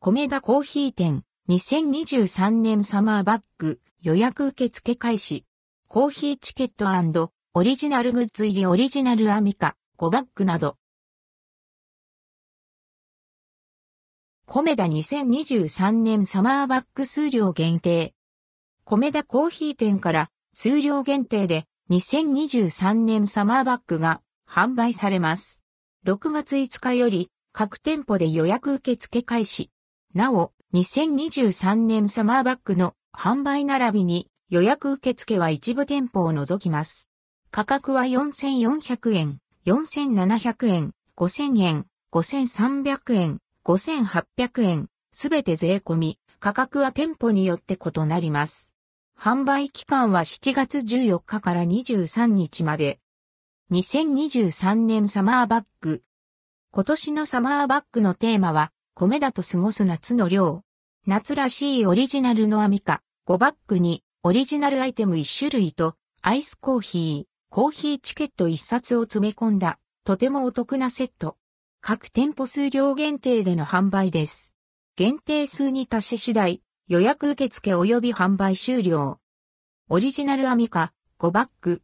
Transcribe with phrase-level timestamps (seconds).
[0.00, 5.44] 米田コーヒー店、2023年サマーバッグ、予約受付開始。
[5.88, 6.70] コーヒーチケッ
[7.12, 10.76] トオリジナルグッズ入りオリジナルアミカ、5バッグなど。
[14.46, 18.14] 米田2023年サマーバッグ数量限定。
[18.84, 25.60] 米田コーヒー店から数量限定で2023年サマーバッグが販売されます。
[26.06, 29.72] 6月5日より各店舗で予約受付開始。
[30.18, 37.08] なお、2023年サマーバッグの販売並びに予約受付は一部店舗を除きます。
[37.52, 48.74] 価格は4400円、4700円、5000円、5300円、5800円、すべて税込み、価格は店舗によって異なります。
[49.16, 52.98] 販売期間は7月14日から23日まで。
[53.70, 56.02] 2023年サマーバッグ。
[56.72, 60.64] 今年のサマーバッグのテーマは、米だと過ごす夏の量。
[61.06, 71.36] 夏らしいオリジナルのアミカ、5バッグにオリジナルアイテム1種類とアイスコーヒー、コーヒーチケット1冊を詰め込んだ、とてもお得なセット。
[71.80, 74.52] 各店舗数量限定での販売です。
[74.96, 79.20] 限定数に達し次第、予約受付及び販売終了。
[79.88, 81.82] オリジナルアミカ、5バッグ。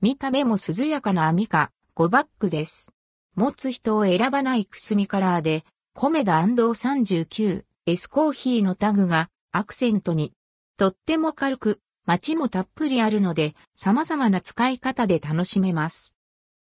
[0.00, 2.92] 見た目も涼やかなアミカ、5バッグです。
[3.34, 5.64] 持つ人を選ばないくすみカラーで、
[5.98, 10.34] コメダ &39、S コーヒーのタグがアクセントに。
[10.76, 16.14] とっても軽く、街もたっぷりあるので、様々な使い方で楽しめます。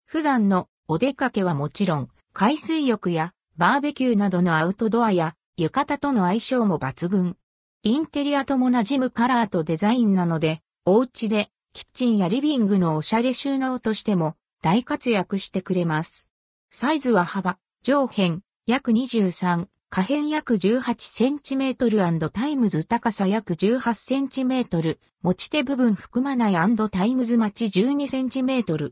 [0.06, 7.36] 普段のお出かけはもちろん、海水浴やバーベキューなどのアウトドアや浴衣との相性も抜群。
[7.84, 16.30] インテリアとも馴染むカラーとデザインなので、お家でキッチンやリビングのおしゃれ収納としても大活躍してくれます。
[16.72, 28.91] サイズは幅、上辺、約23、下辺約 18cm& タイムズ高さ約 18cm、持ち手部分含まないタイムズ待ち 12cm。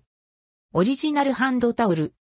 [0.73, 2.15] オリジナルハンドタオル。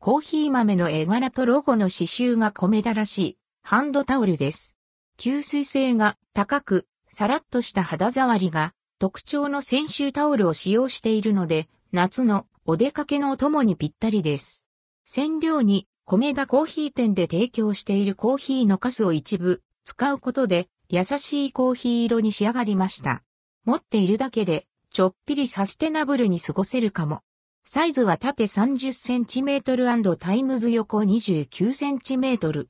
[0.00, 4.76] コーヒー豆の絵柄とロゴの刺繍がコメダらしいハンドタオルです。
[5.18, 14.68] 吸水性が高く、さらっとした肌触りが特徴の泉州タオルを使用しているので、夏のお出かけのお供にぴったりです。
[15.04, 23.22] 染料にコメダ珈琲店で提供しているコーヒーのカスを一部使うことで優しいコーヒー色に仕上がりました。
[23.64, 27.22] 持っているだけでちょっぴりサステナブルに過ごせるかも。
[27.64, 32.66] サイズは縦 30cm& タイムズ横 29cm。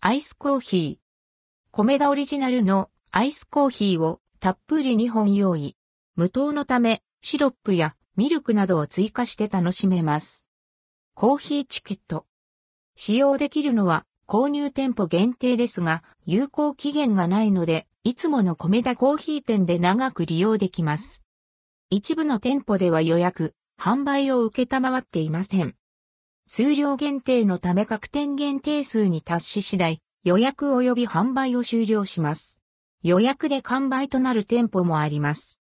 [0.00, 1.02] アイスコーヒー。
[1.72, 5.76] 米田オリジナルのアイスコーヒーをたっぷり2本用意。
[6.14, 10.46] 無糖のためシロップやミルクなどを追加して楽しめます。
[11.14, 12.24] コーヒーチケット。
[12.94, 21.22] 使用できるのは購入店舗限定ですが、有効期限がないので、いつもの米田コーヒー店で長く利用できます。
[21.90, 25.74] 一部の店舗では予約、販売を受けたまわっていません。
[26.46, 32.60] 数量限定のため各店限定数に達し次第、予約及び販売を終了します。
[33.02, 35.60] 予約で完売となる店舗もあります。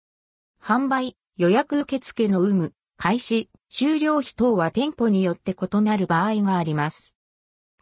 [0.62, 7.17] 販売、予約受付の有無、開始、終了費等は店舗によって異なる場合があります。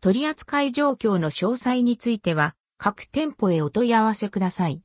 [0.01, 4.81] 取扱状況の詳細については、各店舗へお問い合わせください。